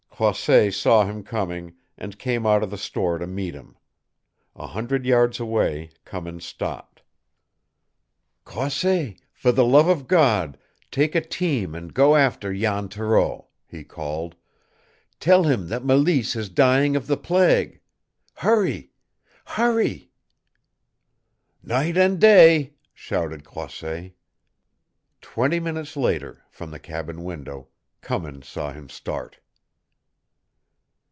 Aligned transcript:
Croisset 0.23 0.71
saw 0.75 1.03
him 1.03 1.23
coming, 1.23 1.73
and 1.97 2.19
came 2.19 2.45
out 2.45 2.61
of 2.61 2.69
the 2.69 2.77
store 2.77 3.17
to 3.17 3.25
meet 3.25 3.55
him. 3.55 3.75
A 4.55 4.67
hundred 4.67 5.03
yards 5.03 5.39
away 5.39 5.89
Cummins 6.05 6.45
stopped. 6.45 7.01
"Croisset, 8.45 9.15
for 9.33 9.51
the 9.51 9.65
love 9.65 9.87
of 9.87 10.05
God, 10.07 10.59
take 10.91 11.15
a 11.15 11.21
team 11.21 11.73
and 11.73 11.91
go 11.91 12.15
after 12.15 12.53
Jan 12.53 12.87
Thoreau," 12.87 13.47
he 13.65 13.83
called 13.83 14.35
"Tell 15.19 15.45
him 15.45 15.69
that 15.69 15.81
Mélisse 15.81 16.35
is 16.35 16.49
dying 16.49 16.95
of 16.95 17.07
the 17.07 17.17
plague. 17.17 17.81
Hurry, 18.35 18.91
hurry!" 19.45 20.11
"Night 21.63 21.97
and 21.97 22.19
day!" 22.21 22.75
shouted 22.93 23.43
Croisset. 23.43 24.13
Twenty 25.19 25.59
minutes 25.59 25.97
later, 25.97 26.43
from 26.51 26.69
the 26.69 26.77
cabin 26.79 27.23
window, 27.23 27.69
Cummins 28.01 28.47
saw 28.47 28.71
him 28.71 28.87
start. 28.87 29.39